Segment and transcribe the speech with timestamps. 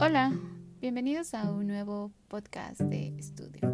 [0.00, 0.32] Hola,
[0.80, 3.68] bienvenidos a un nuevo podcast de estudio.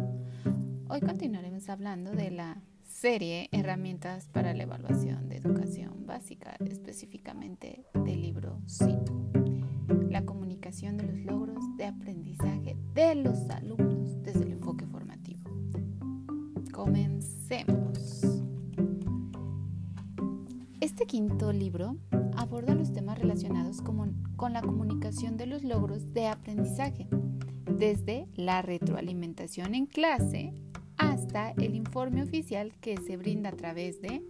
[0.89, 8.23] Hoy continuaremos hablando de la serie Herramientas para la Evaluación de Educación Básica, específicamente del
[8.23, 14.87] libro CIP, la comunicación de los logros de aprendizaje de los alumnos desde el enfoque
[14.87, 15.43] formativo.
[16.71, 18.25] Comencemos.
[20.81, 21.97] Este quinto libro
[22.55, 27.05] aborda los temas relacionados con la comunicación de los logros de aprendizaje,
[27.69, 30.53] desde la retroalimentación en clase
[30.95, 34.23] hasta el informe oficial que se brinda a través de...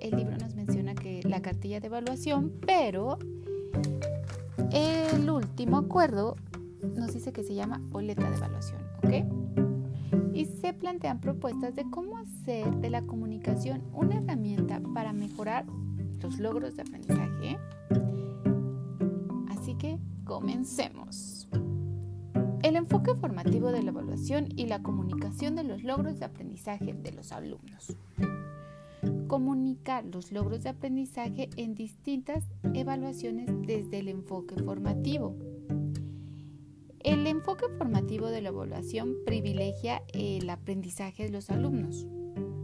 [0.00, 3.18] El libro nos menciona que la cartilla de evaluación, pero
[4.72, 6.34] el último acuerdo
[6.96, 10.34] nos dice que se llama boleta de evaluación, ¿ok?
[10.34, 15.66] Y se plantean propuestas de cómo hacer de la comunicación una herramienta para mejorar
[16.22, 17.58] los logros de aprendizaje.
[19.48, 21.48] Así que comencemos.
[22.62, 27.12] El enfoque formativo de la evaluación y la comunicación de los logros de aprendizaje de
[27.12, 27.96] los alumnos.
[29.26, 32.44] Comunicar los logros de aprendizaje en distintas
[32.74, 35.34] evaluaciones desde el enfoque formativo.
[37.00, 42.06] El enfoque formativo de la evaluación privilegia el aprendizaje de los alumnos.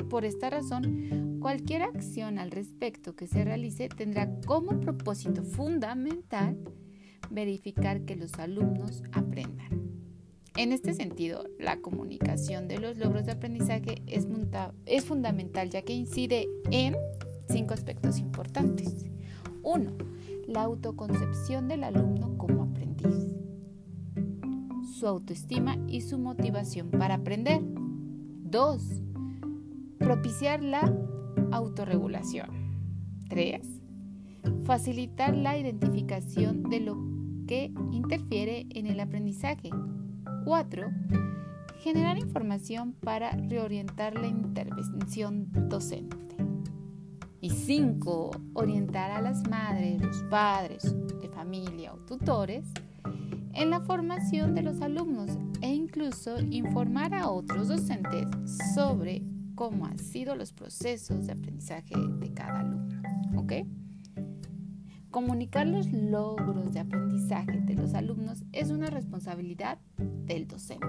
[0.08, 6.58] Por esta razón, cualquier acción al respecto que se realice tendrá como propósito fundamental
[7.30, 9.88] verificar que los alumnos aprendan.
[10.56, 16.48] En este sentido, la comunicación de los logros de aprendizaje es, fundamental ya que incide
[16.70, 16.96] en
[17.48, 19.06] cinco aspectos importantes.
[19.62, 19.96] Uno,
[20.48, 23.36] La autoconcepción del alumno como aprendiz.
[24.98, 27.60] Su autoestima y su motivación para aprender.
[27.62, 28.82] Dos,
[29.98, 30.90] Propiciar la
[31.52, 32.48] autorregulación.
[33.28, 33.60] 3.
[34.64, 36.96] Facilitar la identificación de lo
[37.46, 39.70] que interfiere en el aprendizaje.
[40.44, 40.90] 4.
[41.80, 46.16] Generar información para reorientar la intervención docente.
[47.40, 48.30] Y 5.
[48.54, 52.64] Orientar a las madres, los padres de familia o tutores
[53.54, 55.30] en la formación de los alumnos
[55.60, 58.28] e incluso informar a otros docentes
[58.74, 59.22] sobre
[59.58, 63.02] cómo han sido los procesos de aprendizaje de cada alumno.
[63.36, 63.54] ¿Ok?
[65.10, 70.86] Comunicar los logros de aprendizaje de los alumnos es una responsabilidad del docente.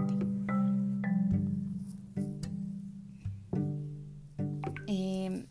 [4.85, 5.47] Eh,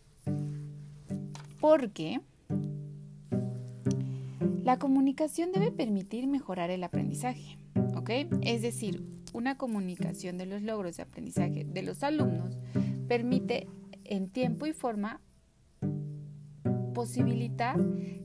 [1.61, 2.21] porque
[4.62, 7.59] la comunicación debe permitir mejorar el aprendizaje,
[7.97, 8.11] ¿ok?
[8.43, 12.57] Es decir, una comunicación de los logros de aprendizaje de los alumnos
[13.09, 13.67] permite
[14.05, 15.21] en tiempo y forma
[16.95, 17.79] posibilitar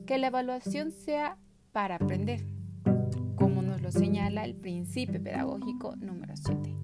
[0.06, 1.38] que la evaluación sea
[1.72, 2.46] para aprender,
[3.34, 6.76] como nos lo señala el principio pedagógico número 7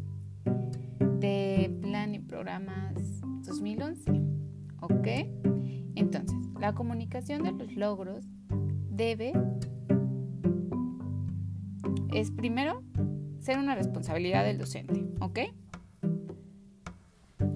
[1.20, 2.94] de Plan y Programas
[3.42, 4.10] 2011.
[4.80, 5.08] ¿Ok?
[5.94, 8.24] Entonces, la comunicación de los logros
[8.90, 9.32] debe,
[12.12, 12.82] es primero,
[13.40, 15.04] ser una responsabilidad del docente.
[15.20, 15.40] ¿Ok?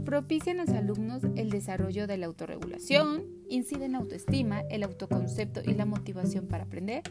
[0.04, 5.75] Propician a los alumnos el desarrollo de la autorregulación, incide en autoestima, el autoconcepto y
[5.75, 7.03] la motivación para aprender,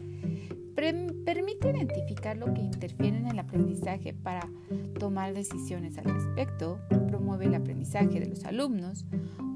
[0.75, 4.49] permite identificar lo que interfiere en el aprendizaje para
[4.99, 9.05] tomar decisiones al respecto, promueve el aprendizaje de los alumnos,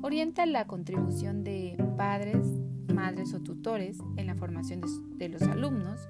[0.02, 2.46] orienta la contribución de padres,
[2.94, 4.82] madres o tutores en la formación
[5.18, 6.08] de los alumnos,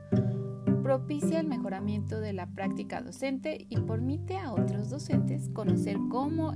[0.84, 6.54] propicia el mejoramiento de la práctica docente y permite a otros docentes conocer cómo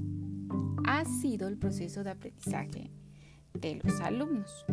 [0.86, 2.92] ha sido el proceso de aprendizaje
[3.60, 4.66] de los alumnos.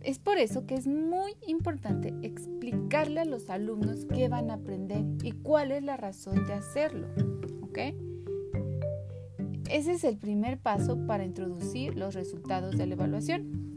[0.00, 5.04] Es por eso que es muy importante explicarle a los alumnos qué van a aprender
[5.22, 7.08] y cuál es la razón de hacerlo.
[7.62, 7.78] ¿Ok?
[9.70, 13.70] Ese es el primer paso para introducir los resultados de la evaluación.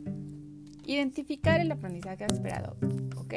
[0.85, 2.77] Identificar el aprendizaje esperado.
[3.17, 3.33] ¿Ok?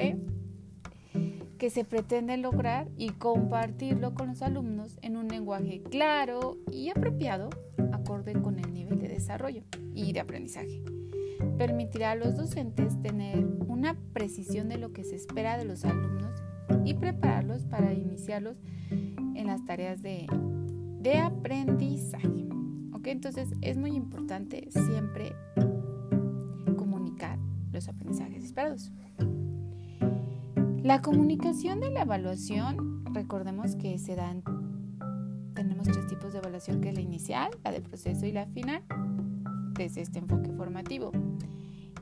[1.56, 7.50] Que se pretende lograr y compartirlo con los alumnos en un lenguaje claro y apropiado,
[7.92, 9.62] acorde con el nivel de desarrollo
[9.94, 10.82] y de aprendizaje.
[11.58, 16.42] Permitirá a los docentes tener una precisión de lo que se espera de los alumnos
[16.84, 18.56] y prepararlos para iniciarlos
[18.90, 20.26] en las tareas de,
[21.00, 22.48] de aprendizaje.
[22.92, 23.06] ¿Ok?
[23.08, 25.32] Entonces es muy importante siempre
[26.76, 27.38] comunicar
[27.72, 28.92] los aprendizajes esperados.
[30.86, 34.44] La comunicación de la evaluación, recordemos que se dan,
[35.52, 38.84] tenemos tres tipos de evaluación, que la inicial, la de proceso y la final,
[39.72, 41.10] desde este enfoque formativo.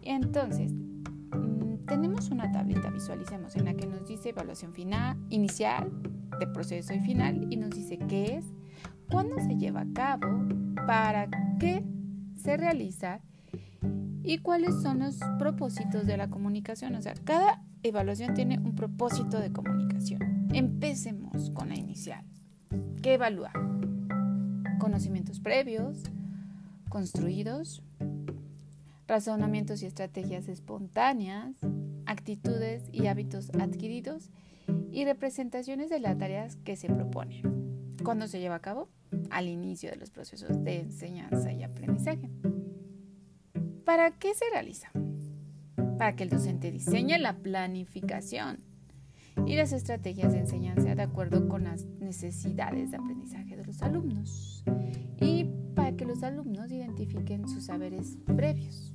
[0.02, 5.90] Entonces, mm, tenemos una tablita, visualicemos, en la que nos dice evaluación final, inicial,
[6.38, 8.44] de proceso y final, y nos dice qué es,
[9.10, 10.28] cuándo se lleva a cabo,
[10.86, 11.82] para qué
[12.36, 13.22] se realiza
[14.22, 16.94] y cuáles son los propósitos de la comunicación.
[16.96, 20.48] O sea, cada evaluación tiene un propósito de comunicación.
[20.54, 22.24] Empecemos con la inicial.
[23.02, 23.52] ¿Qué evalúa?
[24.78, 26.02] Conocimientos previos,
[26.88, 27.82] construidos,
[29.06, 31.54] razonamientos y estrategias espontáneas,
[32.06, 34.30] actitudes y hábitos adquiridos
[34.90, 37.42] y representaciones de las tareas que se proponen.
[38.02, 38.88] ¿Cuándo se lleva a cabo?
[39.30, 42.30] Al inicio de los procesos de enseñanza y aprendizaje.
[43.84, 44.90] ¿Para qué se realiza?
[45.98, 48.60] Para que el docente diseñe la planificación
[49.46, 54.64] y las estrategias de enseñanza de acuerdo con las necesidades de aprendizaje de los alumnos
[55.20, 55.44] y
[55.74, 58.92] para que los alumnos identifiquen sus saberes previos.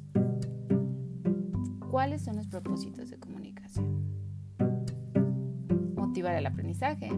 [1.92, 4.06] ¿Cuáles son los propósitos de comunicación?
[5.96, 7.10] Motivar el aprendizaje,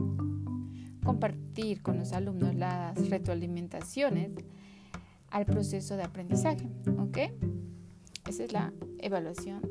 [1.04, 4.32] compartir con los alumnos las retroalimentaciones
[5.30, 6.68] al proceso de aprendizaje.
[6.98, 7.18] ¿Ok?
[8.28, 9.62] Esa es la evaluación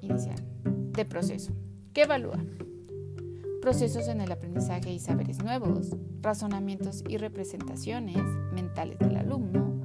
[0.00, 0.42] inicial
[0.92, 1.52] de proceso.
[1.92, 2.44] ¿Qué evalúa?
[3.60, 8.22] Procesos en el aprendizaje y saberes nuevos, razonamientos y representaciones
[8.52, 9.80] mentales del alumno,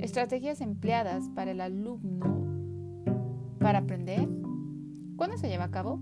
[0.00, 2.48] estrategias empleadas para el alumno
[3.58, 4.26] para aprender.
[5.16, 6.00] ¿Cuándo se lleva a cabo?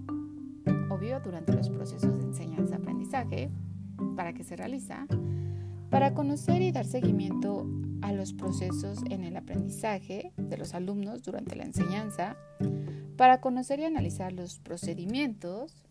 [0.91, 3.51] Obvio, durante los procesos de enseñanza-aprendizaje.
[4.15, 5.07] ¿Para qué se realiza?
[5.91, 7.67] Para conocer y dar seguimiento
[8.03, 12.37] a los procesos en el aprendizaje de los alumnos durante la enseñanza,
[13.17, 15.87] para conocer y analizar los procedimientos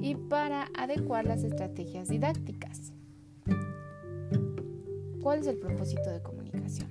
[0.00, 2.92] y para adecuar las estrategias didácticas.
[5.22, 6.90] ¿Cuál es el propósito de comunicación?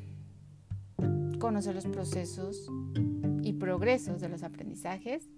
[1.40, 2.70] Conocer los procesos
[3.42, 5.30] y progresos de los aprendizajes,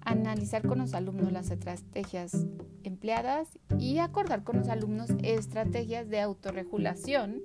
[0.00, 2.46] analizar con los alumnos las estrategias
[2.98, 7.42] empleadas y acordar con los alumnos estrategias de autorregulación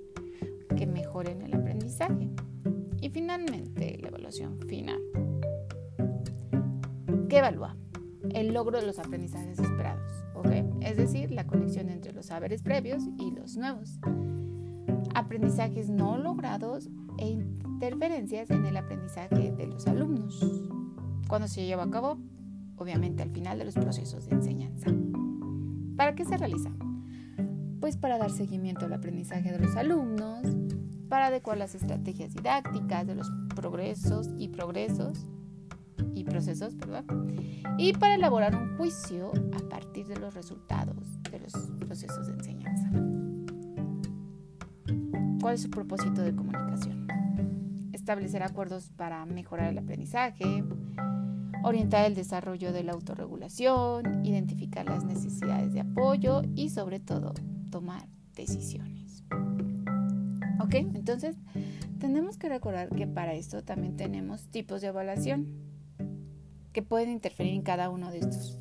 [0.76, 2.28] que mejoren el aprendizaje.
[3.00, 5.00] Y finalmente, la evaluación final.
[7.28, 7.76] ¿Qué evalúa?
[8.32, 10.48] El logro de los aprendizajes esperados, ¿ok?
[10.80, 14.00] Es decir, la conexión entre los saberes previos y los nuevos.
[15.14, 20.44] Aprendizajes no logrados e interferencias en el aprendizaje de los alumnos.
[21.28, 22.18] Cuando se lleva a cabo?
[22.76, 24.90] Obviamente al final de los procesos de enseñanza.
[25.96, 26.70] ¿Para qué se realiza?
[27.80, 30.46] Pues para dar seguimiento al aprendizaje de los alumnos,
[31.08, 35.26] para adecuar las estrategias didácticas de los progresos y progresos
[36.14, 37.04] y procesos, ¿verdad?
[37.78, 40.96] Y para elaborar un juicio a partir de los resultados
[41.30, 42.90] de los procesos de enseñanza.
[45.40, 47.06] ¿Cuál es su propósito de comunicación?
[47.92, 50.64] Establecer acuerdos para mejorar el aprendizaje,
[51.64, 57.32] orientar el desarrollo de la autorregulación, identificar las necesidades de apoyo y sobre todo
[57.70, 59.24] tomar decisiones.
[60.60, 60.74] ¿Ok?
[60.74, 61.36] Entonces,
[61.98, 65.46] tenemos que recordar que para esto también tenemos tipos de evaluación
[66.72, 68.58] que pueden interferir en cada uno de estos.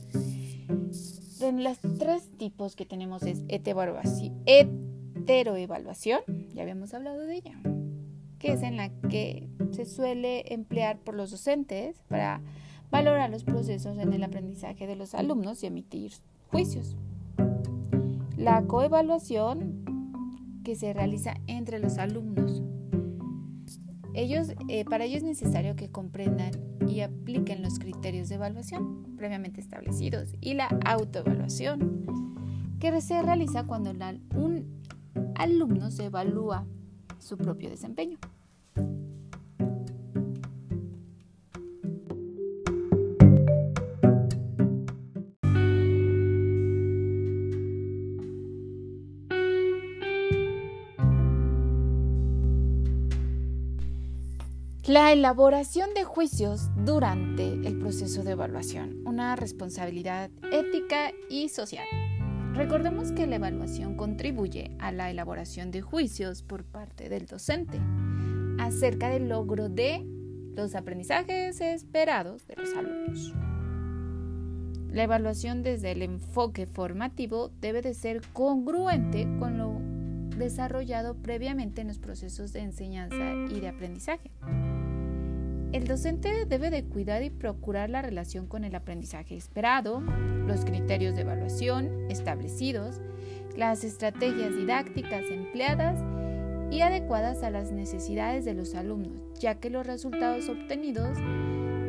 [1.39, 6.23] De los tres tipos que tenemos es heteroevaluación,
[6.53, 7.59] ya habíamos hablado de ella,
[8.39, 12.41] que es en la que se suele emplear por los docentes para
[12.93, 16.11] valorar los procesos en el aprendizaje de los alumnos y emitir
[16.51, 16.95] juicios.
[18.37, 22.61] La coevaluación que se realiza entre los alumnos.
[24.13, 26.51] Ellos, eh, para ello es necesario que comprendan
[26.87, 32.05] y apliquen los criterios de evaluación previamente establecidos y la autoevaluación
[32.79, 33.91] que se realiza cuando
[34.35, 34.83] un
[35.33, 36.67] alumno se evalúa
[37.17, 38.19] su propio desempeño.
[54.93, 61.87] La elaboración de juicios durante el proceso de evaluación, una responsabilidad ética y social.
[62.53, 67.79] Recordemos que la evaluación contribuye a la elaboración de juicios por parte del docente
[68.59, 70.05] acerca del logro de
[70.55, 73.33] los aprendizajes esperados de los alumnos.
[74.91, 79.81] La evaluación desde el enfoque formativo debe de ser congruente con lo
[80.37, 84.29] desarrollado previamente en los procesos de enseñanza y de aprendizaje.
[85.73, 91.15] El docente debe de cuidar y procurar la relación con el aprendizaje esperado, los criterios
[91.15, 93.01] de evaluación establecidos,
[93.57, 95.99] las estrategias didácticas empleadas
[96.69, 101.17] y adecuadas a las necesidades de los alumnos, ya que los resultados obtenidos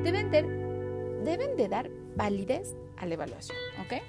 [0.02, 4.02] deben de, dar validez a la evaluación, ¿ok?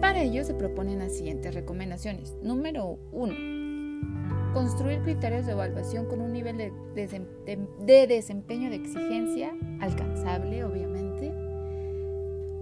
[0.00, 2.34] Para ello se proponen las siguientes recomendaciones.
[2.42, 3.34] Número uno,
[4.52, 11.32] construir criterios de evaluación con un nivel de, de, desempeño de exigencia alcanzable, obviamente.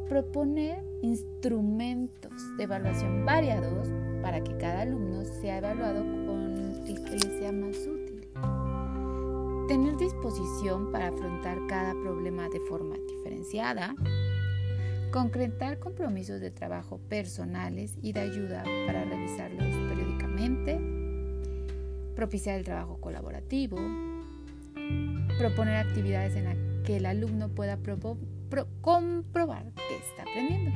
[0.08, 3.88] Proponer instrumentos de evaluación variados
[4.22, 8.28] para que cada alumno sea evaluado con el que le sea más útil.
[9.68, 13.94] Tener disposición para afrontar cada problema de forma diferenciada.
[15.12, 20.89] Concretar compromisos de trabajo personales y de ayuda para revisarlos periódicamente.
[22.20, 23.78] Propiciar el trabajo colaborativo.
[25.38, 27.78] Proponer actividades en las que el alumno pueda
[28.82, 30.70] comprobar que está aprendiendo.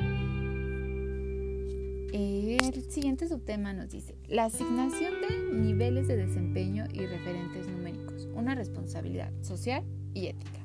[2.15, 8.55] El siguiente subtema nos dice, la asignación de niveles de desempeño y referentes numéricos, una
[8.55, 9.85] responsabilidad social
[10.15, 10.61] y ética.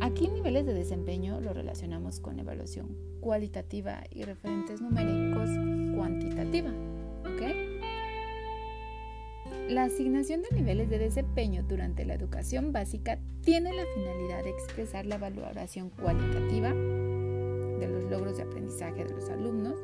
[0.00, 5.50] Aquí niveles de desempeño lo relacionamos con evaluación cualitativa y referentes numéricos
[5.94, 6.72] cuantitativa.
[9.68, 15.06] La asignación de niveles de desempeño durante la educación básica tiene la finalidad de expresar
[15.06, 19.78] la valoración cualitativa de los logros de aprendizaje de los alumnos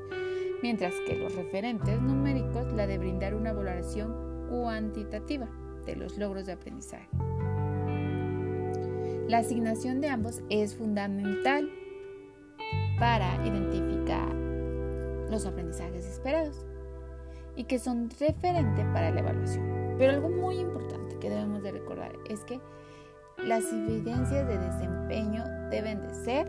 [0.62, 5.48] mientras que los referentes numéricos la de brindar una valoración cuantitativa
[5.86, 7.08] de los logros de aprendizaje.
[9.28, 11.70] La asignación de ambos es fundamental
[12.98, 14.34] para identificar
[15.30, 16.64] los aprendizajes esperados
[17.58, 19.96] y que son referente para la evaluación.
[19.98, 22.60] Pero algo muy importante que debemos de recordar es que
[23.36, 26.48] las evidencias de desempeño deben de ser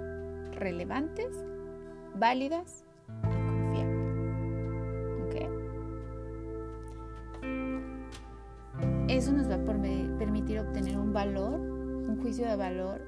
[0.53, 1.27] relevantes,
[2.15, 2.85] válidas
[9.09, 13.01] Eso nos va a permitir obtener un valor, un juicio de valor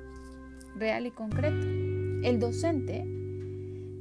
[0.76, 1.66] real y concreto.
[2.24, 3.06] El docente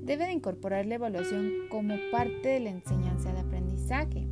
[0.02, 4.26] debe de incorporar la evaluación como parte de la enseñanza de aprendizaje,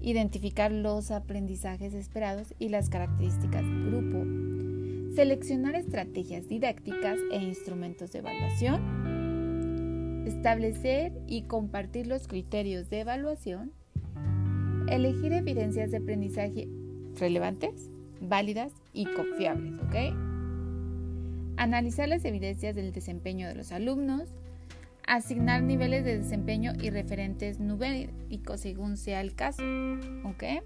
[0.00, 4.24] identificar los aprendizajes esperados y las características del grupo,
[5.14, 9.00] seleccionar estrategias didácticas e instrumentos de evaluación,
[10.26, 13.72] establecer y compartir los criterios de evaluación.
[14.88, 16.68] Elegir evidencias de aprendizaje
[17.18, 17.90] relevantes,
[18.20, 19.74] válidas y confiables.
[21.56, 24.30] Analizar las evidencias del desempeño de los alumnos,
[25.10, 29.64] asignar niveles de desempeño y referentes numéricos según sea el caso,
[30.24, 30.62] ¿ok?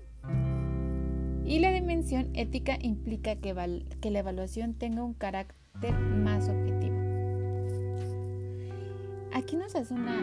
[1.46, 3.54] Y la dimensión ética implica que,
[4.02, 6.94] que la evaluación tenga un carácter más objetivo.
[9.32, 10.20] Aquí nos hace una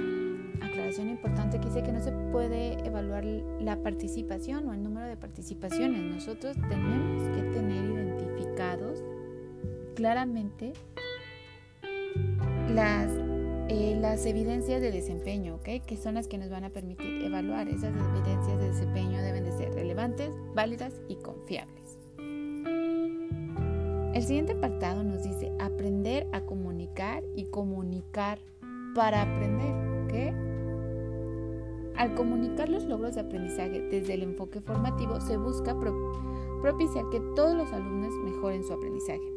[0.61, 5.17] aclaración importante que dice que no se puede evaluar la participación o el número de
[5.17, 5.99] participaciones.
[5.99, 9.03] Nosotros tenemos que tener identificados
[9.95, 10.73] claramente
[12.69, 13.20] las,
[13.71, 15.79] eh, las evidencias de desempeño, ¿okay?
[15.79, 17.69] que son las que nos van a permitir evaluar.
[17.69, 21.97] Esas evidencias de desempeño deben de ser relevantes, válidas y confiables.
[24.13, 28.39] El siguiente apartado nos dice aprender a comunicar y comunicar
[28.93, 29.73] para aprender.
[30.03, 30.13] ¿ok?
[31.95, 35.79] Al comunicar los logros de aprendizaje desde el enfoque formativo, se busca
[36.61, 39.31] propiciar que todos los alumnos mejoren su aprendizaje.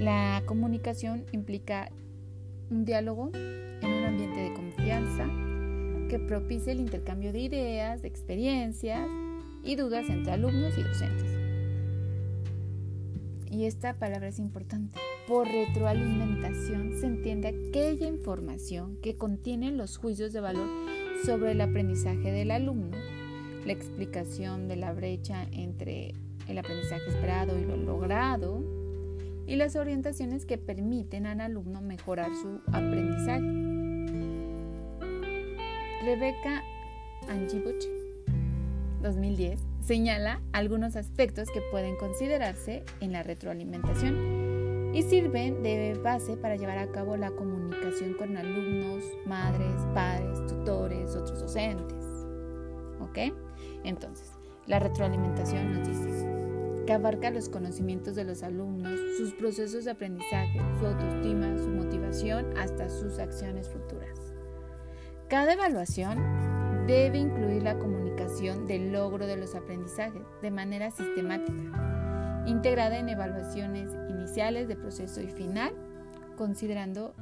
[0.00, 1.92] La comunicación implica
[2.70, 5.26] un diálogo en un ambiente de confianza
[6.08, 9.08] que propicie el intercambio de ideas, de experiencias
[9.62, 11.38] y dudas entre alumnos y docentes.
[13.50, 14.98] Y esta palabra es importante
[15.28, 20.68] por retroalimentación se entiende aquella información que contiene los juicios de valor
[21.24, 22.96] sobre el aprendizaje del alumno,
[23.66, 26.14] la explicación de la brecha entre
[26.48, 28.64] el aprendizaje esperado y lo logrado,
[29.48, 33.40] y las orientaciones que permiten al alumno mejorar su aprendizaje.
[36.04, 36.62] Rebeca
[37.28, 37.82] Angibuch,
[39.02, 46.56] 2010, señala algunos aspectos que pueden considerarse en la retroalimentación y sirven de base para
[46.56, 52.04] llevar a cabo la comunicación con alumnos, madres, padres, tutores, otros docentes.
[53.00, 53.34] ¿Ok?
[53.84, 54.30] Entonces,
[54.66, 56.27] la retroalimentación nos dice
[56.88, 62.46] que abarca los conocimientos de los alumnos, sus procesos de aprendizaje, su autoestima, su motivación,
[62.56, 64.18] hasta sus acciones futuras.
[65.28, 66.16] Cada evaluación
[66.86, 73.90] debe incluir la comunicación del logro de los aprendizajes de manera sistemática, integrada en evaluaciones
[74.34, 75.74] de proceso y final,
[76.38, 77.12] considerando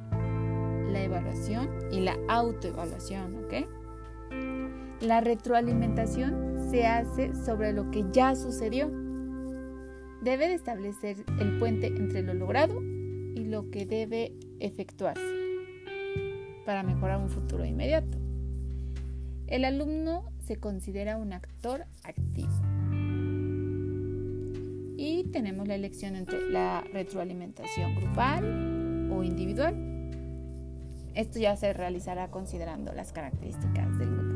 [0.91, 3.53] la evaluación y la autoevaluación, ¿ok?
[5.01, 9.06] La retroalimentación se hace sobre lo que ya sucedió,
[10.27, 15.23] debe de establecer el puente entre lo logrado y lo que debe efectuarse
[16.65, 18.17] para mejorar un futuro inmediato.
[19.47, 22.51] El alumno se considera un actor activo.
[24.97, 29.75] Y tenemos la elección entre la retroalimentación grupal o individual.
[31.15, 34.35] Esto ya se realizará considerando las características del grupo.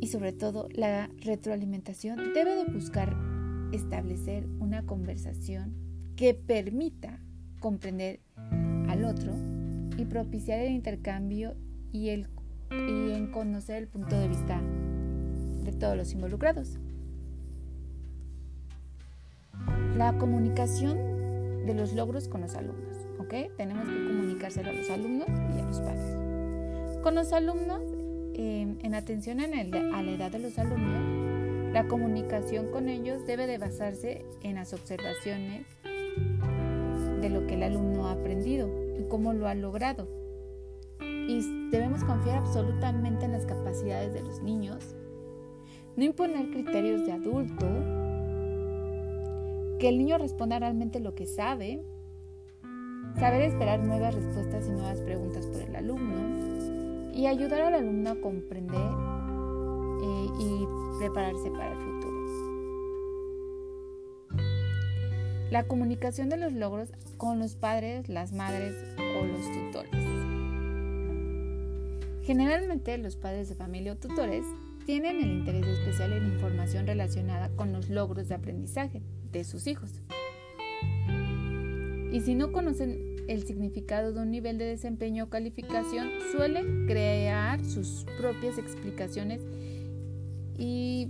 [0.00, 3.31] Y sobre todo, la retroalimentación debe de buscar
[3.72, 5.74] establecer una conversación
[6.16, 7.18] que permita
[7.60, 8.20] comprender
[8.88, 9.32] al otro
[9.96, 11.54] y propiciar el intercambio
[11.90, 12.28] y, el,
[12.70, 14.60] y en conocer el punto de vista
[15.64, 16.78] de todos los involucrados.
[19.96, 20.96] La comunicación
[21.66, 23.56] de los logros con los alumnos, ¿ok?
[23.56, 27.02] Tenemos que comunicárselo a los alumnos y a los padres.
[27.02, 27.82] Con los alumnos,
[28.34, 31.21] em, en atención a la edad de los alumnos,
[31.72, 35.66] la comunicación con ellos debe de basarse en las observaciones
[37.20, 40.06] de lo que el alumno ha aprendido y cómo lo ha logrado.
[41.00, 44.94] Y debemos confiar absolutamente en las capacidades de los niños,
[45.96, 47.66] no imponer criterios de adulto,
[49.78, 51.82] que el niño responda realmente lo que sabe,
[53.18, 57.12] saber esperar nuevas respuestas y nuevas preguntas por el alumno.
[57.14, 59.11] Y ayudar al alumno a comprender
[60.02, 62.12] eh, y prepararse para el futuro.
[65.50, 70.22] La comunicación de los logros con los padres, las madres o los tutores.
[72.22, 74.46] Generalmente los padres de familia o tutores
[74.86, 79.90] tienen el interés especial en información relacionada con los logros de aprendizaje de sus hijos.
[82.12, 87.64] Y si no conocen el significado de un nivel de desempeño o calificación, suelen crear
[87.64, 89.40] sus propias explicaciones
[90.62, 91.08] y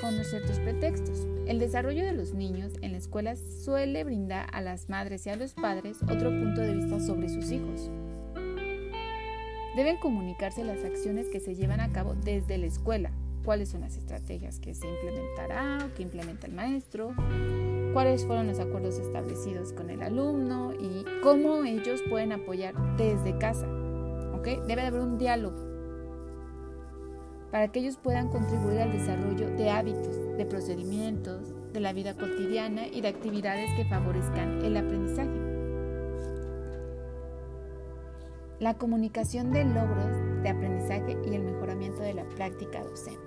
[0.00, 1.24] con ciertos pretextos.
[1.46, 5.36] El desarrollo de los niños en la escuela suele brindar a las madres y a
[5.36, 7.88] los padres otro punto de vista sobre sus hijos.
[9.76, 13.12] Deben comunicarse las acciones que se llevan a cabo desde la escuela,
[13.44, 17.14] cuáles son las estrategias que se implementará o que implementa el maestro,
[17.92, 23.68] cuáles fueron los acuerdos establecidos con el alumno y cómo ellos pueden apoyar desde casa.
[24.42, 25.71] Debe de haber un diálogo
[27.52, 32.86] para que ellos puedan contribuir al desarrollo de hábitos, de procedimientos, de la vida cotidiana
[32.86, 35.30] y de actividades que favorezcan el aprendizaje.
[38.58, 43.20] La comunicación de logros de aprendizaje y el mejoramiento de la práctica docente.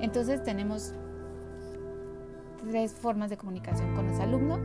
[0.00, 0.94] Entonces tenemos
[2.70, 4.60] tres formas de comunicación con los alumnos,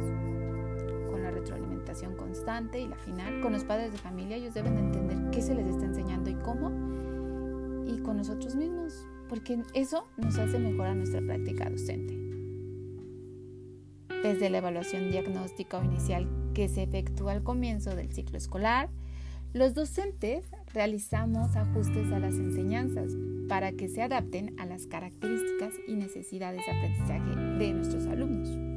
[2.15, 5.67] constante y la final con los padres de familia, ellos deben entender qué se les
[5.67, 6.69] está enseñando y cómo,
[7.87, 12.17] y con nosotros mismos, porque eso nos hace mejorar nuestra práctica docente.
[14.23, 18.89] Desde la evaluación diagnóstica o inicial que se efectúa al comienzo del ciclo escolar,
[19.53, 23.11] los docentes realizamos ajustes a las enseñanzas
[23.49, 28.70] para que se adapten a las características y necesidades de aprendizaje de nuestros alumnos.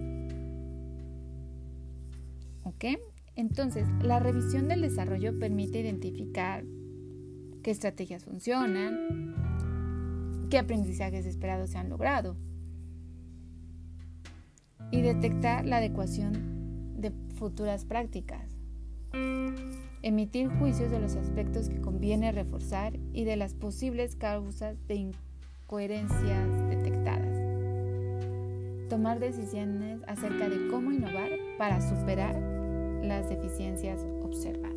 [2.75, 3.01] ¿Ok?
[3.37, 6.65] Entonces, la revisión del desarrollo permite identificar
[7.63, 9.35] qué estrategias funcionan,
[10.51, 12.37] qué aprendizajes esperados se han logrado
[14.91, 18.49] y detectar la adecuación de futuras prácticas.
[20.03, 25.11] Emitir juicios de los aspectos que conviene reforzar y de las posibles causas de
[25.65, 27.41] incoherencias detectadas.
[28.89, 32.64] Tomar decisiones acerca de cómo innovar para superar
[33.09, 34.75] las deficiencias observadas.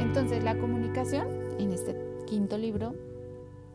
[0.00, 1.26] Entonces, la comunicación
[1.58, 2.94] en este quinto libro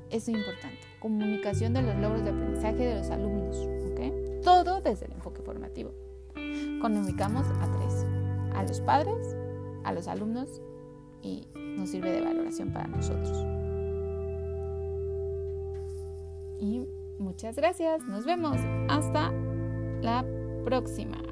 [0.09, 0.79] es importante.
[0.99, 3.67] Comunicación de los logros de aprendizaje de los alumnos.
[4.47, 5.91] Todo desde el enfoque formativo.
[6.81, 8.05] Comunicamos a tres.
[8.55, 9.35] A los padres,
[9.83, 10.61] a los alumnos
[11.21, 13.45] y nos sirve de valoración para nosotros.
[16.59, 16.87] Y
[17.19, 18.03] muchas gracias.
[18.07, 18.55] Nos vemos.
[18.87, 19.33] Hasta
[20.01, 20.25] la
[20.63, 21.26] próxima.